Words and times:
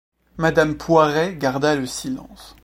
Madame 0.37 0.77
Poiret 0.79 1.37
garda 1.37 1.75
le 1.75 1.85
silence. 1.85 2.55